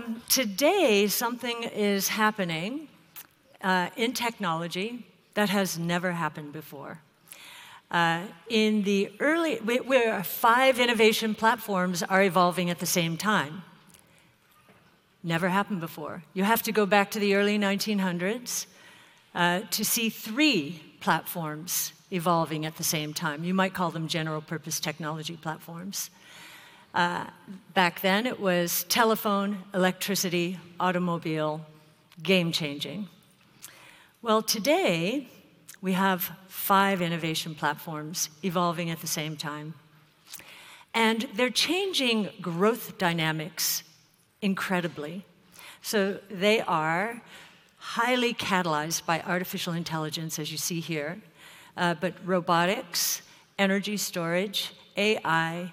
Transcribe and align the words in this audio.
um, 0.00 0.22
today, 0.28 1.06
something 1.08 1.62
is 1.62 2.08
happening 2.08 2.88
uh, 3.62 3.88
in 3.96 4.12
technology 4.12 5.06
that 5.34 5.48
has 5.50 5.78
never 5.78 6.12
happened 6.12 6.52
before. 6.52 7.00
Uh, 7.90 8.22
in 8.48 8.82
the 8.84 9.10
early, 9.18 9.56
where 9.56 10.22
five 10.22 10.78
innovation 10.78 11.34
platforms 11.34 12.02
are 12.04 12.22
evolving 12.22 12.70
at 12.70 12.78
the 12.78 12.86
same 12.86 13.16
time. 13.16 13.62
Never 15.22 15.48
happened 15.48 15.80
before. 15.80 16.22
You 16.32 16.44
have 16.44 16.62
to 16.62 16.72
go 16.72 16.86
back 16.86 17.10
to 17.10 17.18
the 17.18 17.34
early 17.34 17.58
1900s 17.58 18.66
uh, 19.34 19.60
to 19.70 19.84
see 19.84 20.08
three 20.08 20.82
platforms 21.00 21.92
evolving 22.10 22.64
at 22.64 22.76
the 22.76 22.84
same 22.84 23.12
time. 23.12 23.44
You 23.44 23.54
might 23.54 23.74
call 23.74 23.90
them 23.90 24.08
general 24.08 24.40
purpose 24.40 24.80
technology 24.80 25.36
platforms. 25.36 26.10
Uh, 26.94 27.24
back 27.74 28.00
then, 28.00 28.26
it 28.26 28.40
was 28.40 28.84
telephone, 28.84 29.58
electricity, 29.72 30.58
automobile, 30.80 31.60
game 32.22 32.50
changing. 32.50 33.08
Well, 34.22 34.42
today, 34.42 35.28
we 35.80 35.92
have 35.92 36.30
five 36.48 37.00
innovation 37.00 37.54
platforms 37.54 38.28
evolving 38.44 38.90
at 38.90 39.00
the 39.00 39.06
same 39.06 39.36
time. 39.36 39.74
And 40.92 41.28
they're 41.34 41.50
changing 41.50 42.30
growth 42.40 42.98
dynamics 42.98 43.84
incredibly. 44.42 45.24
So 45.82 46.18
they 46.28 46.60
are 46.60 47.22
highly 47.78 48.34
catalyzed 48.34 49.06
by 49.06 49.20
artificial 49.20 49.72
intelligence, 49.72 50.38
as 50.38 50.52
you 50.52 50.58
see 50.58 50.80
here, 50.80 51.18
uh, 51.76 51.94
but 51.94 52.14
robotics, 52.24 53.22
energy 53.58 53.96
storage, 53.96 54.72
AI, 54.96 55.72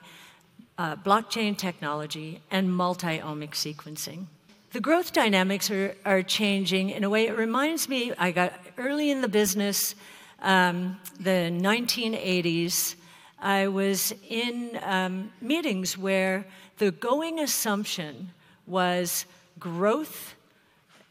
uh, 0.77 0.95
blockchain 0.95 1.57
technology, 1.57 2.41
and 2.51 2.73
multi 2.73 3.19
omic 3.19 3.51
sequencing. 3.51 4.27
The 4.71 4.81
growth 4.81 5.13
dynamics 5.13 5.71
are, 5.71 5.95
are 6.05 6.21
changing 6.21 6.89
in 6.89 7.03
a 7.03 7.09
way, 7.09 7.27
it 7.27 7.37
reminds 7.37 7.89
me, 7.89 8.13
I 8.17 8.31
got 8.31 8.53
early 8.77 9.09
in 9.09 9.21
the 9.21 9.27
business, 9.27 9.95
um, 10.41 10.99
the 11.19 11.49
1980s, 11.51 12.95
I 13.39 13.67
was 13.67 14.13
in 14.27 14.79
um, 14.83 15.31
meetings 15.41 15.97
where 15.97 16.45
the 16.79 16.91
going 16.91 17.39
assumption 17.39 18.31
was 18.65 19.25
growth, 19.59 20.35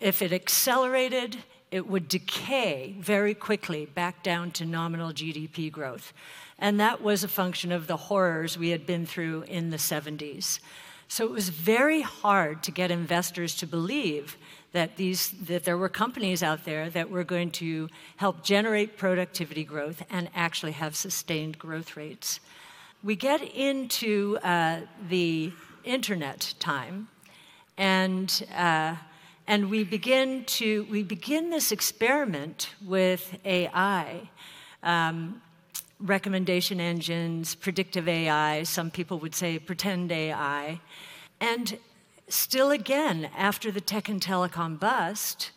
if 0.01 0.23
it 0.23 0.33
accelerated, 0.33 1.39
it 1.71 1.87
would 1.87 2.09
decay 2.09 2.95
very 2.99 3.35
quickly 3.35 3.87
back 3.87 4.23
down 4.23 4.51
to 4.53 4.65
nominal 4.65 5.13
GDP 5.13 5.71
growth. 5.71 6.13
And 6.59 6.81
that 6.81 7.03
was 7.03 7.25
a 7.25 7.29
function 7.29 7.73
of 7.73 7.87
the 7.87 7.97
horrors 7.97 8.57
we 8.57 8.71
had 8.71 8.87
been 8.87 9.05
through 9.05 9.43
in 9.43 9.71
the 9.71 9.77
70s. 9.77 10.61
So 11.09 11.25
it 11.25 11.31
was 11.31 11.51
very 11.51 12.03
hard 12.03 12.63
to 12.65 12.71
get 12.71 12.91
investors 12.91 13.55
to 13.57 13.67
believe 13.67 14.37
that, 14.73 14.97
these, 14.97 15.31
that 15.47 15.65
there 15.65 15.77
were 15.77 15.89
companies 15.89 16.43
out 16.43 16.65
there 16.65 16.91
that 16.91 17.11
were 17.11 17.25
going 17.25 17.51
to 17.53 17.89
help 18.17 18.43
generate 18.43 18.97
productivity 18.97 19.65
growth 19.65 20.03
and 20.11 20.29
actually 20.35 20.73
have 20.73 20.97
sustained 20.97 21.59
growth 21.59 21.97
rates. 21.97 22.41
We 23.03 23.17
get 23.17 23.43
into 23.43 24.39
uh, 24.43 24.81
the 25.09 25.53
internet 25.85 26.55
time, 26.59 27.09
and, 27.79 28.45
uh, 28.55 28.97
and 29.47 29.71
we, 29.71 29.85
begin 29.85 30.45
to, 30.45 30.85
we 30.91 31.03
begin 31.03 31.51
this 31.51 31.71
experiment 31.71 32.75
with 32.85 33.39
AI. 33.45 34.29
Um, 34.83 35.41
recommendation 36.01 36.81
engines, 36.81 37.55
predictive 37.55 38.09
AI, 38.09 38.65
some 38.65 38.91
people 38.91 39.19
would 39.21 39.35
say 39.35 39.59
pretend 39.59 40.13
AI. 40.13 40.81
And 41.41 41.79
still 42.29 42.71
again, 42.71 43.31
after 43.37 43.71
the 43.71 43.81
tech 43.81 44.09
and 44.09 44.21
telecom 44.21 44.79
bust, 44.79 45.53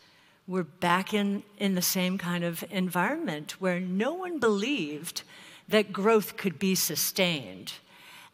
we're 0.46 0.62
back 0.62 1.12
in, 1.12 1.42
in 1.58 1.74
the 1.74 1.82
same 1.82 2.16
kind 2.16 2.44
of 2.44 2.64
environment 2.70 3.60
where 3.60 3.80
no 3.80 4.14
one 4.14 4.38
believed 4.38 5.22
that 5.68 5.92
growth 5.92 6.36
could 6.36 6.58
be 6.58 6.74
sustained. 6.74 7.74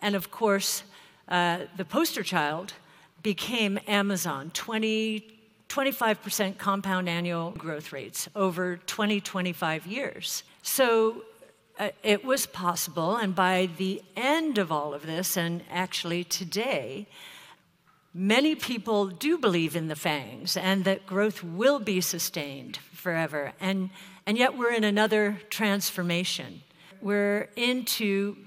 And 0.01 0.15
of 0.15 0.31
course, 0.31 0.85
uh, 1.29 1.61
the 1.77 1.85
poster 1.85 2.23
child 2.23 2.75
became 3.23 3.79
Amazon 3.87 4.51
20, 4.55 5.36
25% 5.69 6.59
compound 6.59 7.09
annual 7.09 7.51
growth 7.53 7.93
rates 7.93 8.29
over 8.35 8.77
20, 8.77 9.21
25 9.21 9.87
years. 9.87 10.43
So 10.63 11.23
uh, 11.79 11.91
it 12.03 12.25
was 12.25 12.47
possible, 12.47 13.17
and 13.17 13.35
by 13.35 13.69
the 13.77 14.03
end 14.17 14.59
of 14.59 14.73
all 14.73 14.95
of 14.95 15.05
this, 15.05 15.37
and 15.37 15.63
actually 15.71 16.25
today, 16.25 17.07
many 18.17 18.55
people 18.55 19.09
do 19.09 19.37
believe 19.37 19.77
in 19.77 19.89
the 19.89 19.95
FANGs 19.95 20.57
and 20.57 20.85
that 20.85 21.07
growth 21.07 21.45
will 21.45 21.79
be 21.79 22.01
sustained 22.01 22.79
forever. 22.95 23.53
And, 23.61 23.91
and 24.25 24.39
yet 24.39 24.57
we're 24.57 24.73
in 24.73 24.85
another 24.85 25.39
transformation. 25.51 26.63
We're 27.03 27.51
into 27.57 28.39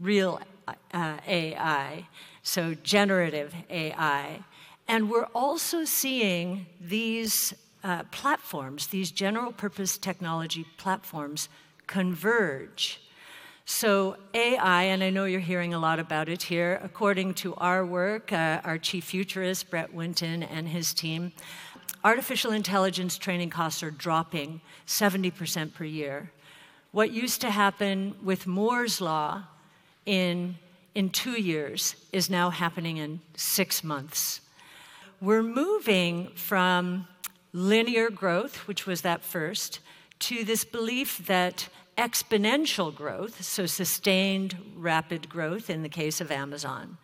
real 0.00 0.40
uh, 0.68 1.16
AI, 1.26 2.06
so 2.44 2.74
generative 2.74 3.52
AI. 3.68 4.44
And 4.86 5.10
we're 5.10 5.28
also 5.34 5.84
seeing 5.84 6.66
these 6.80 7.54
uh, 7.82 8.02
platforms, 8.10 8.88
these 8.88 9.10
general 9.10 9.52
purpose 9.52 9.98
technology 9.98 10.66
platforms, 10.76 11.48
converge. 11.86 13.00
So, 13.66 14.16
AI, 14.34 14.84
and 14.84 15.02
I 15.02 15.08
know 15.08 15.24
you're 15.24 15.40
hearing 15.40 15.72
a 15.72 15.78
lot 15.78 15.98
about 15.98 16.28
it 16.28 16.42
here, 16.42 16.80
according 16.82 17.34
to 17.34 17.54
our 17.54 17.84
work, 17.86 18.30
uh, 18.30 18.60
our 18.62 18.76
chief 18.76 19.04
futurist, 19.04 19.70
Brett 19.70 19.92
Winton, 19.94 20.42
and 20.42 20.68
his 20.68 20.92
team, 20.92 21.32
artificial 22.04 22.52
intelligence 22.52 23.16
training 23.16 23.48
costs 23.48 23.82
are 23.82 23.90
dropping 23.90 24.60
70% 24.86 25.72
per 25.72 25.84
year. 25.84 26.30
What 26.92 27.10
used 27.10 27.40
to 27.40 27.50
happen 27.50 28.14
with 28.22 28.46
Moore's 28.46 29.00
Law 29.00 29.44
in, 30.04 30.56
in 30.94 31.08
two 31.08 31.40
years 31.40 31.96
is 32.12 32.28
now 32.28 32.50
happening 32.50 32.98
in 32.98 33.20
six 33.34 33.82
months. 33.82 34.42
We're 35.20 35.42
moving 35.42 36.28
from 36.34 37.06
linear 37.52 38.10
growth, 38.10 38.66
which 38.66 38.86
was 38.86 39.02
that 39.02 39.24
first, 39.24 39.80
to 40.20 40.44
this 40.44 40.64
belief 40.64 41.26
that 41.26 41.68
exponential 41.96 42.94
growth, 42.94 43.42
so 43.42 43.66
sustained 43.66 44.56
rapid 44.76 45.28
growth 45.28 45.70
in 45.70 45.82
the 45.82 45.88
case 45.88 46.20
of 46.20 46.30
Amazon, 46.30 46.98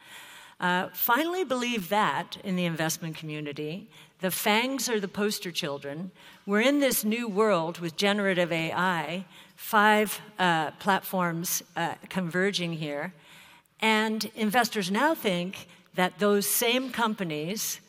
uh, 0.59 0.89
finally 0.93 1.45
believe 1.45 1.89
that 1.89 2.37
in 2.45 2.57
the 2.57 2.65
investment 2.65 3.17
community. 3.17 3.89
The 4.19 4.31
FANGs 4.31 4.89
are 4.89 5.01
the 5.01 5.09
poster 5.09 5.51
children. 5.51 6.11
We're 6.45 6.61
in 6.61 6.81
this 6.81 7.05
new 7.05 7.29
world 7.29 7.79
with 7.79 7.97
generative 7.97 8.53
AI, 8.53 9.25
five 9.57 10.21
uh, 10.39 10.73
platforms 10.73 11.63
uh, 11.77 11.95
converging 12.09 12.75
here. 12.75 13.15
And 13.81 14.31
investors 14.35 14.91
now 14.91 15.15
think 15.15 15.69
that 15.95 16.19
those 16.19 16.47
same 16.47 16.91
companies 16.91 17.81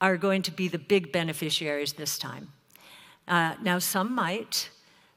are 0.00 0.16
going 0.16 0.42
to 0.42 0.50
be 0.50 0.68
the 0.68 0.78
big 0.78 1.12
beneficiaries 1.12 1.94
this 1.94 2.18
time. 2.18 2.52
Uh, 3.26 3.54
now, 3.62 3.78
some 3.78 4.14
might, 4.14 4.70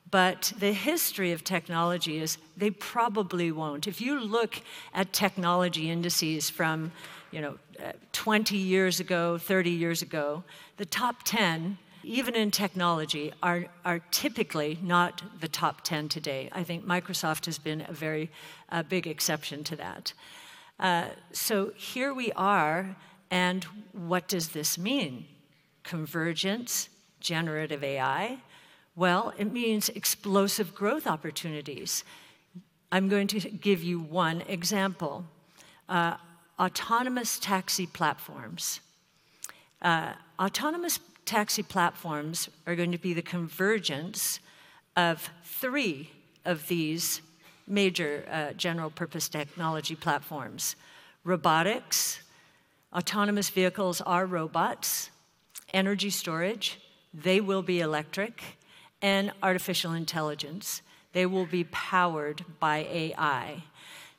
but 0.09 0.51
the 0.59 0.73
history 0.73 1.31
of 1.31 1.43
technology 1.43 2.17
is 2.17 2.37
they 2.57 2.69
probably 2.69 3.51
won't. 3.51 3.87
If 3.87 4.01
you 4.01 4.19
look 4.19 4.61
at 4.93 5.13
technology 5.13 5.89
indices 5.89 6.49
from, 6.49 6.91
you 7.31 7.41
know, 7.41 7.57
uh, 7.83 7.93
20 8.11 8.57
years 8.57 8.99
ago, 8.99 9.37
30 9.37 9.69
years 9.69 10.01
ago, 10.01 10.43
the 10.77 10.85
top 10.85 11.23
10, 11.23 11.77
even 12.03 12.35
in 12.35 12.51
technology, 12.51 13.31
are, 13.41 13.67
are 13.85 13.99
typically 14.11 14.77
not 14.81 15.21
the 15.39 15.47
top 15.47 15.81
10 15.83 16.09
today. 16.09 16.49
I 16.51 16.63
think 16.63 16.85
Microsoft 16.85 17.45
has 17.45 17.57
been 17.57 17.85
a 17.87 17.93
very 17.93 18.29
uh, 18.69 18.83
big 18.83 19.07
exception 19.07 19.63
to 19.65 19.75
that. 19.77 20.13
Uh, 20.79 21.05
so 21.31 21.71
here 21.77 22.13
we 22.13 22.31
are, 22.33 22.97
and 23.31 23.63
what 23.93 24.27
does 24.27 24.49
this 24.49 24.77
mean? 24.77 25.25
Convergence, 25.83 26.89
generative 27.19 27.83
AI, 27.83 28.37
well, 28.95 29.33
it 29.37 29.51
means 29.51 29.89
explosive 29.89 30.75
growth 30.75 31.07
opportunities. 31.07 32.03
I'm 32.91 33.07
going 33.07 33.27
to 33.27 33.39
give 33.39 33.81
you 33.81 33.99
one 33.99 34.41
example 34.41 35.25
uh, 35.87 36.17
autonomous 36.59 37.39
taxi 37.39 37.87
platforms. 37.87 38.81
Uh, 39.81 40.13
autonomous 40.39 40.99
taxi 41.25 41.63
platforms 41.63 42.49
are 42.67 42.75
going 42.75 42.91
to 42.91 42.97
be 42.97 43.13
the 43.13 43.21
convergence 43.21 44.39
of 44.95 45.29
three 45.43 46.09
of 46.45 46.67
these 46.67 47.21
major 47.67 48.25
uh, 48.29 48.53
general 48.53 48.89
purpose 48.89 49.29
technology 49.29 49.95
platforms 49.95 50.75
robotics, 51.23 52.19
autonomous 52.93 53.49
vehicles 53.49 54.01
are 54.01 54.25
robots, 54.25 55.09
energy 55.73 56.09
storage, 56.09 56.79
they 57.13 57.41
will 57.41 57.61
be 57.61 57.79
electric, 57.79 58.41
and 59.01 59.31
artificial 59.41 59.93
intelligence. 59.93 60.81
They 61.13 61.25
will 61.25 61.45
be 61.45 61.65
powered 61.65 62.45
by 62.59 62.87
AI. 62.89 63.63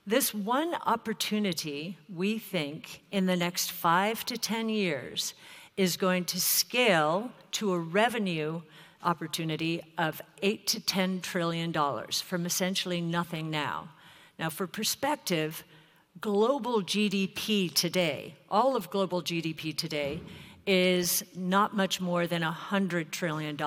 This 0.07 0.35
one 0.35 0.75
opportunity, 0.85 1.97
we 2.13 2.39
think, 2.39 3.03
in 3.13 3.27
the 3.27 3.37
next 3.37 3.71
five 3.71 4.25
to 4.27 4.37
10 4.37 4.69
years 4.69 5.35
is 5.77 5.97
going 5.97 6.25
to 6.27 6.41
scale 6.41 7.31
to 7.53 7.73
a 7.73 7.79
revenue 7.79 8.63
opportunity 9.05 9.81
of 9.99 10.21
8 10.43 10.67
to 10.67 10.81
10 10.81 11.21
trillion 11.21 11.73
dollars 11.73 12.21
from 12.21 12.47
essentially 12.47 13.01
nothing 13.01 13.51
now. 13.51 13.89
Now, 14.39 14.51
for 14.51 14.67
perspective, 14.67 15.65
global 16.21 16.83
GDP 16.83 17.73
today, 17.73 18.35
all 18.51 18.77
of 18.77 18.91
global 18.91 19.23
GDP 19.23 19.77
today, 19.77 20.21
is 20.67 21.25
not 21.35 21.75
much 21.75 22.01
more 22.01 22.27
than 22.27 22.43
$100 22.43 23.11
trillion. 23.11 23.59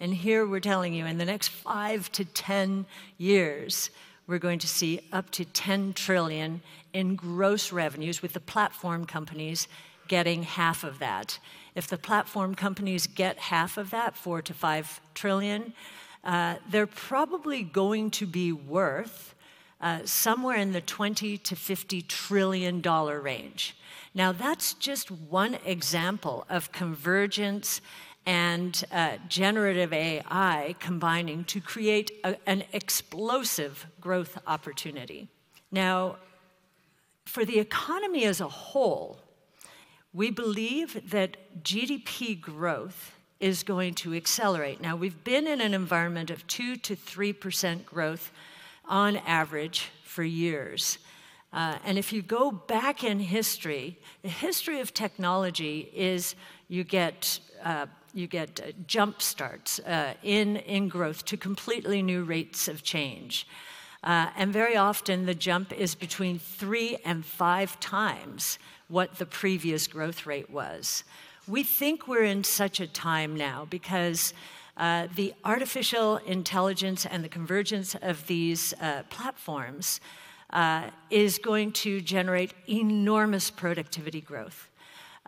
And 0.00 0.14
here 0.14 0.46
we're 0.46 0.60
telling 0.60 0.92
you 0.92 1.06
in 1.06 1.18
the 1.18 1.24
next 1.24 1.48
five 1.48 2.12
to 2.12 2.24
10 2.24 2.84
years, 3.16 3.90
we're 4.26 4.38
going 4.38 4.58
to 4.58 4.68
see 4.68 5.00
up 5.12 5.30
to 5.30 5.44
10 5.44 5.94
trillion 5.94 6.60
in 6.92 7.16
gross 7.16 7.72
revenues 7.72 8.20
with 8.20 8.34
the 8.34 8.40
platform 8.40 9.06
companies 9.06 9.68
getting 10.08 10.42
half 10.42 10.84
of 10.84 10.98
that. 10.98 11.38
If 11.74 11.88
the 11.88 11.96
platform 11.96 12.54
companies 12.54 13.06
get 13.06 13.38
half 13.38 13.78
of 13.78 13.90
that, 13.90 14.14
four 14.14 14.42
to 14.42 14.52
five 14.52 15.00
trillion, 15.14 15.72
uh, 16.22 16.56
they're 16.70 16.86
probably 16.86 17.62
going 17.62 18.10
to 18.12 18.26
be 18.26 18.52
worth 18.52 19.34
uh, 19.82 19.98
somewhere 20.04 20.56
in 20.56 20.72
the 20.72 20.80
20 20.80 21.36
to 21.38 21.56
50 21.56 22.02
trillion 22.02 22.80
dollar 22.80 23.20
range. 23.20 23.76
Now, 24.14 24.30
that's 24.32 24.74
just 24.74 25.10
one 25.10 25.58
example 25.64 26.46
of 26.48 26.70
convergence 26.70 27.80
and 28.24 28.84
uh, 28.92 29.16
generative 29.28 29.92
AI 29.92 30.76
combining 30.78 31.44
to 31.44 31.60
create 31.60 32.12
a, 32.22 32.36
an 32.46 32.62
explosive 32.72 33.86
growth 34.00 34.38
opportunity. 34.46 35.28
Now, 35.72 36.16
for 37.24 37.44
the 37.44 37.58
economy 37.58 38.24
as 38.24 38.40
a 38.40 38.48
whole, 38.48 39.18
we 40.12 40.30
believe 40.30 41.10
that 41.10 41.64
GDP 41.64 42.40
growth 42.40 43.16
is 43.40 43.64
going 43.64 43.94
to 43.94 44.14
accelerate. 44.14 44.80
Now, 44.80 44.94
we've 44.94 45.24
been 45.24 45.48
in 45.48 45.60
an 45.60 45.74
environment 45.74 46.30
of 46.30 46.46
2 46.46 46.76
to 46.76 46.94
3% 46.94 47.84
growth 47.84 48.30
on 48.84 49.16
average 49.18 49.90
for 50.04 50.22
years. 50.22 50.98
Uh, 51.52 51.78
and 51.84 51.98
if 51.98 52.12
you 52.12 52.22
go 52.22 52.50
back 52.50 53.04
in 53.04 53.20
history, 53.20 53.98
the 54.22 54.28
history 54.28 54.80
of 54.80 54.94
technology 54.94 55.90
is 55.94 56.34
you 56.68 56.82
get 56.82 57.40
uh, 57.62 57.86
you 58.14 58.26
get 58.26 58.60
uh, 58.60 58.72
jump 58.86 59.22
starts 59.22 59.78
uh, 59.80 60.14
in, 60.22 60.56
in 60.56 60.88
growth 60.88 61.24
to 61.26 61.36
completely 61.36 62.02
new 62.02 62.24
rates 62.24 62.68
of 62.68 62.82
change. 62.82 63.46
Uh, 64.04 64.28
and 64.36 64.52
very 64.52 64.76
often 64.76 65.26
the 65.26 65.34
jump 65.34 65.72
is 65.72 65.94
between 65.94 66.38
three 66.38 66.98
and 67.04 67.24
five 67.24 67.78
times 67.80 68.58
what 68.88 69.14
the 69.16 69.26
previous 69.26 69.86
growth 69.86 70.26
rate 70.26 70.50
was. 70.50 71.04
We 71.46 71.62
think 71.62 72.06
we're 72.06 72.24
in 72.24 72.44
such 72.44 72.80
a 72.80 72.86
time 72.86 73.36
now 73.36 73.66
because 73.70 74.34
uh, 74.76 75.06
the 75.14 75.34
artificial 75.44 76.16
intelligence 76.18 77.04
and 77.04 77.22
the 77.22 77.28
convergence 77.28 77.94
of 78.00 78.26
these 78.26 78.72
uh, 78.80 79.02
platforms 79.10 80.00
uh, 80.50 80.88
is 81.10 81.38
going 81.38 81.72
to 81.72 82.00
generate 82.00 82.54
enormous 82.68 83.50
productivity 83.50 84.20
growth, 84.20 84.70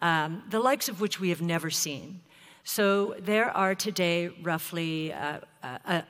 um, 0.00 0.42
the 0.50 0.60
likes 0.60 0.88
of 0.88 1.00
which 1.00 1.20
we 1.20 1.28
have 1.28 1.42
never 1.42 1.70
seen. 1.70 2.20
So 2.64 3.14
there 3.20 3.50
are 3.50 3.74
today 3.74 4.28
roughly 4.42 5.12
uh, 5.12 5.40
a, 5.62 6.04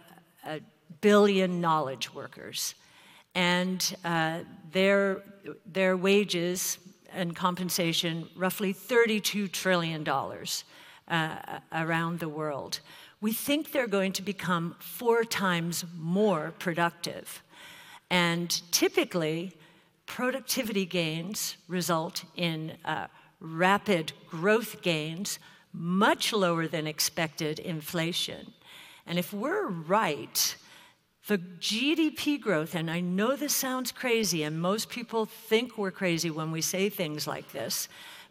a, 0.46 0.60
billion 1.00 1.60
knowledge 1.60 2.14
workers, 2.14 2.74
and 3.34 3.94
uh, 4.04 4.38
their, 4.72 5.22
their 5.70 5.96
wages 5.96 6.78
and 7.12 7.36
compensation 7.36 8.26
roughly 8.36 8.72
$32 8.72 9.50
trillion 9.52 10.06
around 11.72 12.20
the 12.20 12.28
world. 12.28 12.80
We 13.24 13.32
think 13.32 13.72
they're 13.72 13.86
going 13.86 14.12
to 14.12 14.22
become 14.22 14.76
four 14.80 15.24
times 15.24 15.86
more 15.96 16.52
productive. 16.58 17.42
And 18.10 18.50
typically, 18.70 19.54
productivity 20.04 20.84
gains 20.84 21.56
result 21.66 22.24
in 22.36 22.74
uh, 22.84 23.06
rapid 23.40 24.12
growth 24.28 24.82
gains 24.82 25.38
much 25.72 26.34
lower 26.34 26.68
than 26.68 26.86
expected 26.86 27.60
inflation. 27.60 28.52
And 29.06 29.18
if 29.18 29.32
we're 29.32 29.68
right, 29.68 30.54
the 31.26 31.38
GDP 31.38 32.38
growth, 32.38 32.74
and 32.74 32.90
I 32.90 33.00
know 33.00 33.36
this 33.36 33.56
sounds 33.56 33.90
crazy, 33.90 34.42
and 34.42 34.60
most 34.60 34.90
people 34.90 35.24
think 35.24 35.78
we're 35.78 35.90
crazy 35.90 36.30
when 36.30 36.50
we 36.50 36.60
say 36.60 36.90
things 36.90 37.26
like 37.26 37.52
this, 37.52 37.88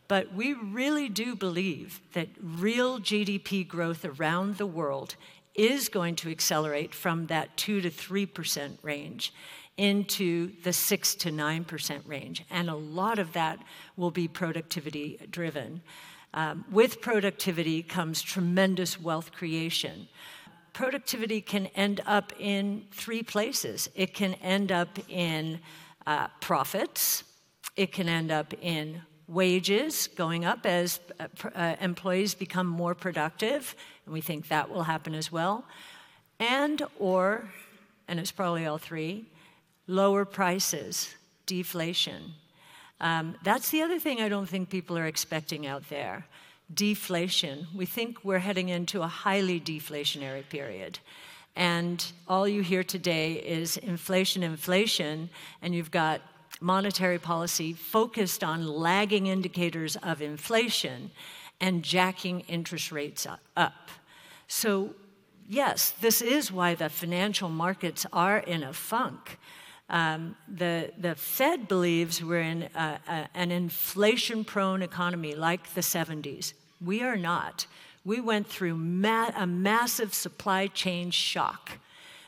but 0.07 0.33
we 0.33 0.53
really 0.53 1.09
do 1.09 1.35
believe 1.35 2.01
that 2.13 2.27
real 2.41 2.99
GDP 2.99 3.67
growth 3.67 4.05
around 4.05 4.57
the 4.57 4.65
world 4.65 5.15
is 5.55 5.89
going 5.89 6.15
to 6.15 6.29
accelerate 6.31 6.93
from 6.93 7.27
that 7.27 7.55
2 7.57 7.81
to 7.81 7.89
3% 7.89 8.77
range 8.81 9.33
into 9.77 10.51
the 10.63 10.73
6 10.73 11.15
to 11.15 11.29
9% 11.29 12.07
range. 12.07 12.43
And 12.49 12.69
a 12.69 12.75
lot 12.75 13.19
of 13.19 13.33
that 13.33 13.59
will 13.97 14.11
be 14.11 14.27
productivity 14.27 15.19
driven. 15.31 15.81
Um, 16.33 16.65
with 16.71 17.01
productivity 17.01 17.83
comes 17.83 18.21
tremendous 18.21 18.99
wealth 18.99 19.31
creation. 19.31 20.07
Productivity 20.73 21.41
can 21.41 21.67
end 21.67 22.01
up 22.07 22.33
in 22.39 22.85
three 22.91 23.21
places 23.21 23.89
it 23.95 24.13
can 24.15 24.33
end 24.35 24.71
up 24.71 24.97
in 25.07 25.59
uh, 26.07 26.27
profits, 26.41 27.23
it 27.75 27.91
can 27.91 28.09
end 28.09 28.31
up 28.31 28.53
in 28.61 29.01
wages 29.27 30.07
going 30.07 30.45
up 30.45 30.65
as 30.65 30.99
uh, 31.19 31.27
uh, 31.55 31.75
employees 31.79 32.35
become 32.35 32.67
more 32.67 32.95
productive, 32.95 33.75
and 34.05 34.13
we 34.13 34.21
think 34.21 34.47
that 34.47 34.69
will 34.69 34.83
happen 34.83 35.15
as 35.15 35.31
well, 35.31 35.63
and 36.39 36.81
or, 36.99 37.49
and 38.07 38.19
it's 38.19 38.31
probably 38.31 38.65
all 38.65 38.77
three, 38.77 39.25
lower 39.87 40.25
prices, 40.25 41.13
deflation. 41.45 42.33
Um, 43.01 43.35
that's 43.43 43.69
the 43.69 43.81
other 43.81 43.99
thing 43.99 44.21
I 44.21 44.29
don't 44.29 44.47
think 44.47 44.69
people 44.69 44.97
are 44.97 45.07
expecting 45.07 45.67
out 45.67 45.89
there 45.89 46.25
deflation. 46.73 47.67
We 47.75 47.85
think 47.85 48.23
we're 48.23 48.39
heading 48.39 48.69
into 48.69 49.01
a 49.01 49.07
highly 49.07 49.59
deflationary 49.59 50.47
period. 50.47 50.99
And 51.55 52.03
all 52.27 52.47
you 52.47 52.61
hear 52.61 52.83
today 52.83 53.33
is 53.33 53.77
inflation, 53.77 54.41
inflation, 54.41 55.29
and 55.61 55.75
you've 55.75 55.91
got 55.91 56.21
monetary 56.61 57.19
policy 57.19 57.73
focused 57.73 58.43
on 58.43 58.65
lagging 58.67 59.27
indicators 59.27 59.95
of 59.97 60.21
inflation 60.21 61.11
and 61.59 61.83
jacking 61.83 62.41
interest 62.41 62.91
rates 62.91 63.27
up. 63.55 63.89
So, 64.47 64.93
yes, 65.47 65.91
this 66.01 66.21
is 66.21 66.51
why 66.51 66.75
the 66.75 66.89
financial 66.89 67.49
markets 67.49 68.05
are 68.11 68.39
in 68.39 68.63
a 68.63 68.73
funk. 68.73 69.37
Um, 69.89 70.35
the, 70.47 70.91
the 70.97 71.15
Fed 71.15 71.67
believes 71.67 72.23
we're 72.23 72.41
in 72.41 72.63
a, 72.75 72.99
a, 73.07 73.27
an 73.35 73.51
inflation 73.51 74.43
prone 74.43 74.81
economy 74.81 75.35
like 75.35 75.73
the 75.73 75.81
70s. 75.81 76.53
We 76.83 77.01
are 77.01 77.17
not. 77.17 77.67
We 78.05 78.19
went 78.19 78.47
through 78.47 78.75
ma- 78.75 79.31
a 79.35 79.45
massive 79.45 80.13
supply 80.13 80.67
chain 80.67 81.11
shock 81.11 81.71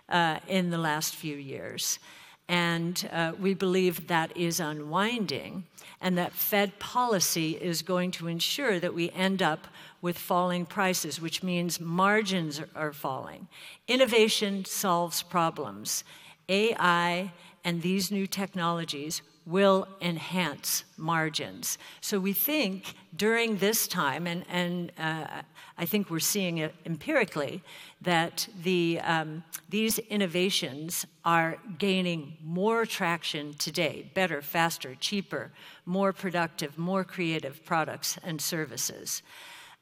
uh, 0.09 0.39
in 0.47 0.69
the 0.69 0.77
last 0.77 1.15
few 1.15 1.35
years. 1.35 1.99
And 2.47 3.09
uh, 3.11 3.33
we 3.39 3.53
believe 3.53 4.07
that 4.07 4.35
is 4.37 4.59
unwinding, 4.59 5.63
and 5.99 6.17
that 6.17 6.33
Fed 6.33 6.77
policy 6.77 7.51
is 7.53 7.81
going 7.81 8.11
to 8.11 8.27
ensure 8.27 8.79
that 8.79 8.93
we 8.93 9.09
end 9.11 9.41
up 9.41 9.67
with 10.01 10.17
falling 10.17 10.65
prices, 10.65 11.19
which 11.19 11.41
means 11.41 11.79
margins 11.79 12.61
are 12.75 12.93
falling. 12.93 13.47
Innovation 13.87 14.63
solves 14.65 15.23
problems. 15.23 16.03
AI 16.47 17.31
and 17.63 17.81
these 17.81 18.11
new 18.11 18.27
technologies 18.27 19.23
will 19.45 19.87
enhance 20.01 20.83
margins. 20.97 21.77
So 22.01 22.19
we 22.19 22.33
think 22.33 22.95
during 23.15 23.57
this 23.57 23.87
time, 23.87 24.25
and, 24.27 24.43
and 24.49 24.91
uh, 24.97 25.41
I 25.77 25.85
think 25.85 26.09
we're 26.09 26.19
seeing 26.19 26.57
it 26.57 26.73
empirically, 26.85 27.61
that 28.01 28.47
the, 28.63 28.99
um, 29.03 29.43
these 29.69 29.99
innovations 29.99 31.05
are 31.23 31.57
gaining 31.77 32.37
more 32.43 32.85
traction 32.85 33.53
today 33.55 34.11
better, 34.13 34.41
faster, 34.41 34.95
cheaper, 34.95 35.51
more 35.85 36.11
productive, 36.11 36.77
more 36.77 37.03
creative 37.03 37.63
products 37.65 38.17
and 38.23 38.41
services. 38.41 39.21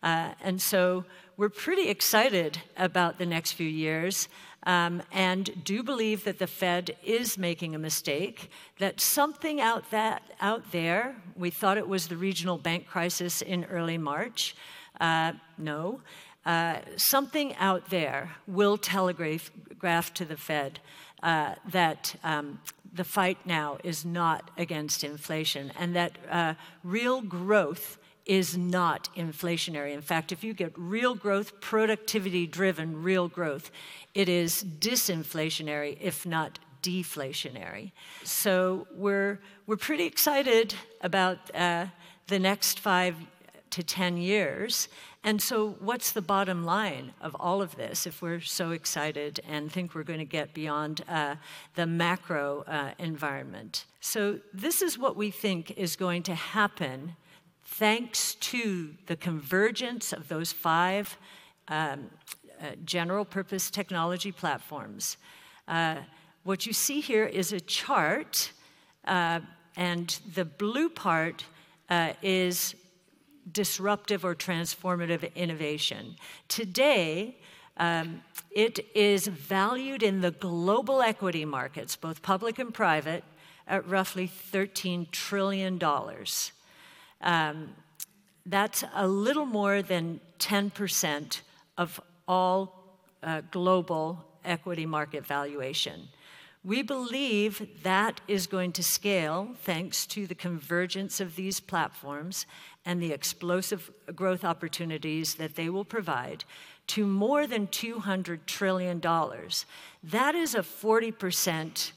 Uh, 0.01 0.34
and 0.41 0.62
so 0.62 1.05
we're 1.36 1.50
pretty 1.50 1.90
excited 1.90 2.60
about 2.78 3.18
the 3.18 3.25
next 3.25 3.54
few 3.54 3.68
years 3.68 4.28
um, 4.66 5.02
and 5.12 5.63
do 5.63 5.84
believe 5.84 6.24
that 6.24 6.40
the 6.40 6.48
Fed 6.48 6.96
is 7.04 7.38
making 7.38 7.75
a 7.75 7.80
mistake, 7.80 8.50
that 8.80 9.02
something 9.02 9.60
out, 9.60 9.90
that, 9.92 10.22
out 10.40 10.72
there, 10.72 11.16
we 11.36 11.50
thought 11.50 11.78
it 11.78 11.88
was 11.88 12.08
the 12.08 12.18
regional 12.18 12.58
bank 12.58 12.88
crisis 12.88 13.42
in 13.42 13.66
early 13.66 13.98
March. 13.98 14.56
Uh, 15.02 15.34
no. 15.58 16.02
Uh, 16.46 16.78
something 16.98 17.56
out 17.56 17.90
there 17.90 18.32
will 18.48 18.78
telegraph 18.78 20.13
to 20.13 20.25
the 20.25 20.38
Fed 20.38 20.80
uh, 21.24 21.56
that 21.72 22.16
um, 22.24 22.60
the 22.94 23.04
fight 23.04 23.38
now 23.46 23.78
is 23.84 24.06
not 24.06 24.52
against 24.58 25.04
inflation, 25.04 25.72
and 25.80 25.96
that 25.96 26.18
uh, 26.30 26.54
real 26.84 27.22
growth 27.22 27.98
is 28.25 28.58
not 28.58 29.10
inflationary. 29.15 29.94
In 29.94 30.01
fact, 30.01 30.32
if 30.32 30.44
you 30.44 30.53
get 30.53 30.72
real 30.77 31.15
growth, 31.15 31.60
productivity 31.60 32.48
driven 32.48 33.03
real 33.03 33.27
growth, 33.27 33.70
it 34.13 34.30
is 34.30 34.63
disinflationary, 34.63 35.98
if 36.00 36.25
not 36.25 36.60
deflationary. 36.82 37.92
So 38.24 38.88
we're, 38.94 39.39
we're 39.68 39.77
pretty 39.77 40.06
excited 40.06 40.74
about 41.01 41.53
uh, 41.56 41.88
the 42.27 42.39
next 42.39 42.80
five 42.80 43.15
to 43.72 43.84
10 43.84 44.18
years. 44.18 44.88
And 45.24 45.42
so, 45.42 45.77
what's 45.80 46.12
the 46.12 46.22
bottom 46.22 46.65
line 46.65 47.13
of 47.22 47.36
all 47.39 47.62
of 47.62 47.75
this 47.77 48.06
if 48.06 48.22
we're 48.22 48.42
so 48.42 48.72
excited 48.72 49.39
and 49.48 49.72
think 49.72 49.96
we're 49.96 50.03
going 50.03 50.20
to 50.20 50.25
get 50.25 50.53
beyond 50.53 51.01
uh, 51.08 51.36
the 51.75 51.88
macro 51.88 52.65
uh, 52.68 52.92
environment? 53.00 53.86
So, 54.01 54.39
this 54.53 54.82
is 54.82 55.00
what 55.00 55.15
we 55.15 55.32
think 55.32 55.72
is 55.72 55.96
going 55.96 56.24
to 56.24 56.36
happen 56.36 57.15
thanks 57.65 58.36
to 58.36 58.93
the 59.08 59.15
convergence 59.15 60.13
of 60.13 60.27
those 60.27 60.51
five 60.51 61.17
um, 61.67 62.10
uh, 62.62 62.67
general 62.86 63.25
purpose 63.25 63.70
technology 63.70 64.32
platforms. 64.32 65.17
Uh, 65.67 65.98
what 66.43 66.65
you 66.65 66.74
see 66.74 67.00
here 67.00 67.25
is 67.25 67.53
a 67.53 67.60
chart, 67.60 68.51
uh, 69.05 69.39
and 69.75 70.20
the 70.34 70.46
blue 70.46 70.89
part 70.89 71.46
uh, 71.89 72.13
is 72.22 72.75
disruptive 73.51 74.24
or 74.24 74.36
transformative 74.36 75.34
innovation. 75.36 76.15
Today, 76.48 77.38
um, 77.77 78.22
it 78.51 78.86
is 78.93 79.27
valued 79.27 80.03
in 80.03 80.22
the 80.22 80.32
global 80.32 81.01
equity 81.01 81.46
markets, 81.46 81.96
both 81.96 82.22
public 82.22 82.60
and 82.60 82.74
private, 82.74 83.24
at 83.67 83.88
roughly 83.88 84.27
$13 84.27 85.10
trillion. 85.12 85.79
Um, 87.24 87.70
that's 88.46 88.84
a 88.94 89.08
little 89.08 89.46
more 89.46 89.82
than 89.82 90.20
10% 90.39 91.42
of 91.77 92.00
all 92.27 93.00
uh, 93.24 93.42
global 93.51 94.25
equity 94.44 94.86
market 94.86 95.25
valuation. 95.25 96.10
We 96.65 96.82
believe 96.82 97.84
that 97.84 98.22
is 98.27 98.48
going 98.48 98.72
to 98.74 98.84
scale 98.84 99.50
thanks 99.63 100.06
to 100.08 100.27
the 100.27 100.36
convergence 100.36 101.20
of 101.20 101.36
these 101.36 101.60
platforms 101.60 102.46
and 102.86 103.01
the 103.01 103.12
explosive 103.12 103.92
growth 104.15 104.46
opportunities 104.46 105.36
that 105.36 105.56
they 105.56 105.70
will 105.70 105.86
provide 105.86 106.46
to 106.88 107.06
more 107.06 107.48
than 107.48 107.68
$200 107.68 108.46
trillion. 108.46 109.01
That 110.03 110.36
is 110.36 110.56
a 110.56 110.60
40% 110.60 111.92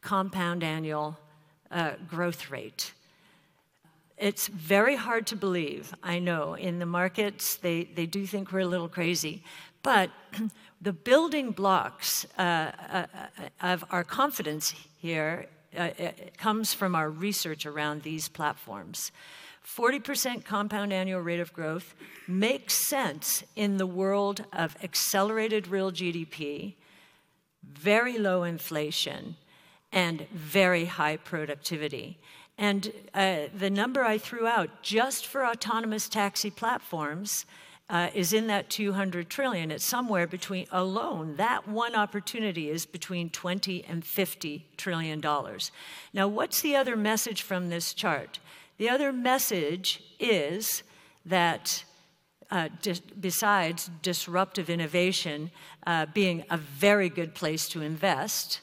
compound 0.00 0.62
annual 0.62 1.18
uh, 1.70 1.92
growth 2.08 2.50
rate. 2.50 2.92
It's 4.24 4.48
very 4.48 4.96
hard 4.96 5.26
to 5.26 5.36
believe, 5.36 5.94
I 6.02 6.18
know. 6.18 6.54
In 6.54 6.78
the 6.78 6.86
markets, 6.86 7.56
they, 7.56 7.84
they 7.84 8.06
do 8.06 8.26
think 8.26 8.52
we're 8.52 8.60
a 8.60 8.66
little 8.66 8.88
crazy. 8.88 9.42
But 9.82 10.10
the 10.80 10.94
building 10.94 11.50
blocks 11.50 12.24
uh, 12.38 12.72
uh, 12.90 13.06
of 13.60 13.84
our 13.90 14.02
confidence 14.02 14.74
here 14.96 15.44
uh, 15.76 15.90
comes 16.38 16.72
from 16.72 16.94
our 16.94 17.10
research 17.10 17.66
around 17.66 18.02
these 18.02 18.30
platforms. 18.30 19.12
40% 19.62 20.42
compound 20.42 20.90
annual 20.90 21.20
rate 21.20 21.40
of 21.40 21.52
growth 21.52 21.94
makes 22.26 22.72
sense 22.72 23.44
in 23.56 23.76
the 23.76 23.86
world 23.86 24.46
of 24.54 24.74
accelerated 24.82 25.68
real 25.68 25.92
GDP, 25.92 26.76
very 27.62 28.16
low 28.16 28.44
inflation, 28.44 29.36
and 29.92 30.26
very 30.30 30.86
high 30.86 31.18
productivity. 31.18 32.18
And 32.56 32.92
uh, 33.14 33.48
the 33.56 33.70
number 33.70 34.04
I 34.04 34.18
threw 34.18 34.46
out 34.46 34.82
just 34.82 35.26
for 35.26 35.44
autonomous 35.44 36.08
taxi 36.08 36.50
platforms 36.50 37.46
uh, 37.90 38.08
is 38.14 38.32
in 38.32 38.46
that 38.46 38.70
200 38.70 39.28
trillion. 39.28 39.70
It's 39.70 39.84
somewhere 39.84 40.26
between 40.26 40.66
alone. 40.70 41.36
That 41.36 41.68
one 41.68 41.94
opportunity 41.94 42.70
is 42.70 42.86
between 42.86 43.28
20 43.28 43.84
and 43.84 44.04
50 44.04 44.66
trillion 44.76 45.20
dollars. 45.20 45.70
Now, 46.12 46.28
what's 46.28 46.62
the 46.62 46.76
other 46.76 46.96
message 46.96 47.42
from 47.42 47.68
this 47.68 47.92
chart? 47.92 48.38
The 48.78 48.88
other 48.88 49.12
message 49.12 50.02
is 50.18 50.82
that 51.26 51.84
uh, 52.50 52.68
besides 53.20 53.90
disruptive 54.02 54.70
innovation 54.70 55.50
uh, 55.86 56.06
being 56.06 56.44
a 56.50 56.56
very 56.56 57.08
good 57.08 57.34
place 57.34 57.68
to 57.68 57.82
invest, 57.82 58.60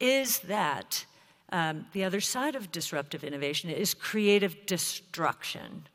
is 0.00 0.40
that 0.40 1.04
um, 1.52 1.86
the 1.92 2.04
other 2.04 2.20
side 2.20 2.54
of 2.54 2.72
disruptive 2.72 3.24
innovation 3.24 3.70
is 3.70 3.94
creative 3.94 4.66
destruction. 4.66 5.86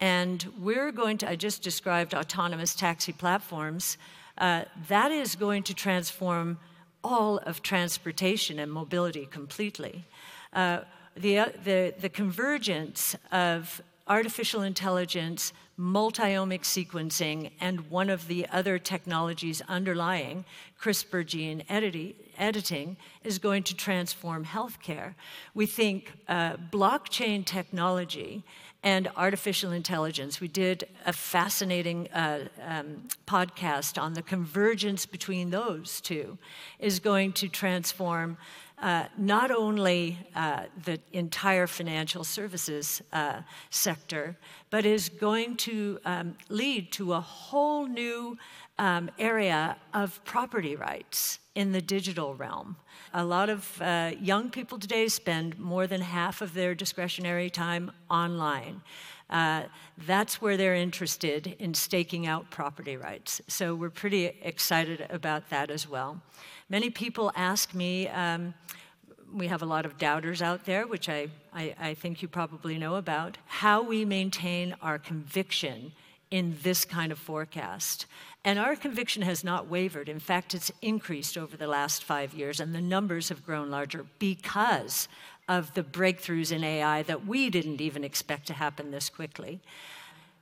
And 0.00 0.46
we're 0.60 0.92
going 0.92 1.18
to, 1.18 1.28
I 1.28 1.36
just 1.36 1.62
described 1.62 2.14
autonomous 2.14 2.74
taxi 2.74 3.12
platforms. 3.12 3.96
Uh, 4.38 4.64
that 4.88 5.12
is 5.12 5.36
going 5.36 5.62
to 5.64 5.74
transform 5.74 6.58
all 7.02 7.38
of 7.38 7.62
transportation 7.62 8.58
and 8.58 8.72
mobility 8.72 9.26
completely. 9.26 10.04
Uh, 10.52 10.80
the, 11.16 11.38
uh, 11.38 11.46
the, 11.64 11.94
the 12.00 12.08
convergence 12.08 13.14
of 13.30 13.82
artificial 14.06 14.62
intelligence, 14.62 15.52
multiomic 15.78 16.60
sequencing, 16.60 17.50
and 17.60 17.90
one 17.90 18.10
of 18.10 18.28
the 18.28 18.46
other 18.52 18.78
technologies 18.78 19.62
underlying 19.68 20.44
CRISPR 20.80 21.24
gene 21.26 21.64
editing 21.68 22.96
is 23.22 23.38
going 23.38 23.62
to 23.62 23.74
transform 23.74 24.44
healthcare. 24.44 25.14
We 25.54 25.66
think 25.66 26.12
uh, 26.28 26.56
blockchain 26.70 27.44
technology 27.44 28.44
and 28.82 29.10
artificial 29.16 29.72
intelligence. 29.72 30.42
We 30.42 30.48
did 30.48 30.86
a 31.06 31.12
fascinating 31.12 32.08
uh, 32.12 32.40
um, 32.62 33.08
podcast 33.26 34.00
on 34.00 34.12
the 34.12 34.20
convergence 34.20 35.06
between 35.06 35.48
those 35.48 36.02
two, 36.02 36.36
is 36.78 37.00
going 37.00 37.32
to 37.32 37.48
transform 37.48 38.36
uh, 38.84 39.04
not 39.16 39.50
only 39.50 40.18
uh, 40.36 40.64
the 40.84 41.00
entire 41.14 41.66
financial 41.66 42.22
services 42.22 43.00
uh, 43.14 43.40
sector, 43.70 44.36
but 44.68 44.84
is 44.84 45.08
going 45.08 45.56
to 45.56 45.98
um, 46.04 46.36
lead 46.50 46.92
to 46.92 47.14
a 47.14 47.20
whole 47.20 47.86
new 47.86 48.36
um, 48.78 49.10
area 49.18 49.74
of 49.94 50.22
property 50.24 50.76
rights 50.76 51.38
in 51.54 51.72
the 51.72 51.80
digital 51.80 52.34
realm. 52.34 52.76
A 53.14 53.24
lot 53.24 53.48
of 53.48 53.80
uh, 53.80 54.10
young 54.20 54.50
people 54.50 54.78
today 54.78 55.08
spend 55.08 55.58
more 55.58 55.86
than 55.86 56.02
half 56.02 56.42
of 56.42 56.52
their 56.52 56.74
discretionary 56.74 57.48
time 57.48 57.90
online. 58.10 58.82
Uh, 59.30 59.62
that's 60.06 60.42
where 60.42 60.58
they're 60.58 60.74
interested 60.74 61.56
in 61.58 61.72
staking 61.72 62.26
out 62.26 62.50
property 62.50 62.98
rights. 62.98 63.40
So 63.48 63.74
we're 63.74 63.88
pretty 63.88 64.26
excited 64.42 65.06
about 65.08 65.48
that 65.48 65.70
as 65.70 65.88
well. 65.88 66.20
Many 66.68 66.88
people 66.88 67.30
ask 67.36 67.74
me, 67.74 68.08
um, 68.08 68.54
we 69.32 69.48
have 69.48 69.62
a 69.62 69.66
lot 69.66 69.84
of 69.84 69.98
doubters 69.98 70.40
out 70.40 70.64
there, 70.64 70.86
which 70.86 71.08
I, 71.08 71.28
I, 71.52 71.74
I 71.78 71.94
think 71.94 72.22
you 72.22 72.28
probably 72.28 72.78
know 72.78 72.96
about, 72.96 73.36
how 73.46 73.82
we 73.82 74.04
maintain 74.04 74.74
our 74.80 74.98
conviction 74.98 75.92
in 76.30 76.56
this 76.62 76.84
kind 76.84 77.12
of 77.12 77.18
forecast. 77.18 78.06
And 78.44 78.58
our 78.58 78.76
conviction 78.76 79.22
has 79.22 79.44
not 79.44 79.68
wavered. 79.68 80.08
In 80.08 80.18
fact, 80.18 80.54
it's 80.54 80.72
increased 80.80 81.36
over 81.36 81.56
the 81.56 81.66
last 81.66 82.02
five 82.02 82.32
years, 82.32 82.60
and 82.60 82.74
the 82.74 82.80
numbers 82.80 83.28
have 83.28 83.44
grown 83.44 83.70
larger 83.70 84.06
because 84.18 85.08
of 85.48 85.74
the 85.74 85.82
breakthroughs 85.82 86.50
in 86.50 86.64
AI 86.64 87.02
that 87.02 87.26
we 87.26 87.50
didn't 87.50 87.80
even 87.80 88.04
expect 88.04 88.46
to 88.46 88.54
happen 88.54 88.90
this 88.90 89.10
quickly. 89.10 89.60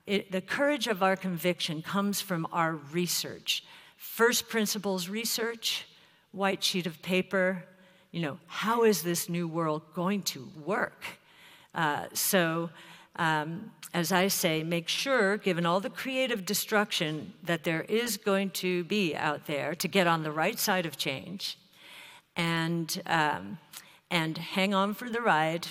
It, 0.06 0.30
the 0.30 0.40
courage 0.40 0.86
of 0.86 1.02
our 1.02 1.16
conviction 1.16 1.82
comes 1.82 2.20
from 2.20 2.46
our 2.52 2.74
research. 2.74 3.64
First 3.96 4.48
principles 4.48 5.08
research, 5.08 5.86
white 6.32 6.62
sheet 6.62 6.86
of 6.86 7.00
paper, 7.02 7.64
you 8.10 8.20
know, 8.20 8.38
how 8.46 8.84
is 8.84 9.02
this 9.02 9.28
new 9.28 9.46
world 9.46 9.82
going 9.94 10.22
to 10.22 10.48
work? 10.64 11.04
Uh, 11.74 12.06
so 12.12 12.70
um, 13.16 13.70
as 13.94 14.10
I 14.10 14.28
say, 14.28 14.62
make 14.62 14.88
sure, 14.88 15.36
given 15.36 15.66
all 15.66 15.80
the 15.80 15.90
creative 15.90 16.46
destruction 16.46 17.34
that 17.42 17.64
there 17.64 17.82
is 17.82 18.16
going 18.16 18.50
to 18.50 18.84
be 18.84 19.14
out 19.14 19.46
there, 19.46 19.74
to 19.74 19.88
get 19.88 20.06
on 20.06 20.22
the 20.22 20.32
right 20.32 20.58
side 20.58 20.86
of 20.86 20.96
change 20.96 21.58
and, 22.34 23.02
um, 23.06 23.58
and 24.10 24.38
hang 24.38 24.72
on 24.72 24.94
for 24.94 25.10
the 25.10 25.20
ride, 25.20 25.66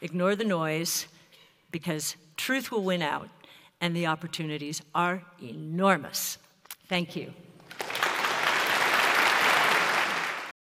ignore 0.00 0.36
the 0.36 0.44
noise, 0.44 1.08
because 1.72 2.14
truth 2.36 2.70
will 2.70 2.84
win 2.84 3.02
out 3.02 3.28
and 3.80 3.96
the 3.96 4.06
opportunities 4.06 4.80
are 4.94 5.22
enormous. 5.42 6.38
Thank 6.88 7.16
you. 7.16 7.32